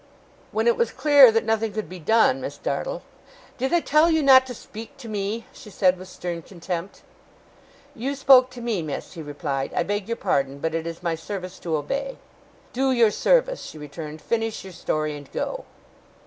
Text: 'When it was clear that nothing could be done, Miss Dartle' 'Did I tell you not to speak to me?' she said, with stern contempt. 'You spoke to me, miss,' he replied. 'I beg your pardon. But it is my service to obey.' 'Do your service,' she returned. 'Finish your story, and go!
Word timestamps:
'When 0.51 0.65
it 0.65 0.77
was 0.77 0.91
clear 0.91 1.31
that 1.31 1.45
nothing 1.45 1.73
could 1.73 1.87
be 1.87 1.99
done, 1.99 2.41
Miss 2.41 2.57
Dartle' 2.57 3.03
'Did 3.59 3.71
I 3.71 3.81
tell 3.81 4.09
you 4.09 4.23
not 4.23 4.47
to 4.47 4.55
speak 4.55 4.97
to 4.97 5.07
me?' 5.07 5.45
she 5.53 5.69
said, 5.69 5.99
with 5.99 6.07
stern 6.07 6.41
contempt. 6.41 7.03
'You 7.93 8.15
spoke 8.15 8.49
to 8.49 8.61
me, 8.61 8.81
miss,' 8.81 9.13
he 9.13 9.21
replied. 9.21 9.71
'I 9.75 9.83
beg 9.83 10.07
your 10.07 10.17
pardon. 10.17 10.57
But 10.57 10.73
it 10.73 10.87
is 10.87 11.03
my 11.03 11.13
service 11.13 11.59
to 11.59 11.77
obey.' 11.77 12.17
'Do 12.73 12.91
your 12.91 13.11
service,' 13.11 13.61
she 13.61 13.77
returned. 13.77 14.23
'Finish 14.23 14.63
your 14.63 14.73
story, 14.73 15.15
and 15.15 15.31
go! 15.31 15.65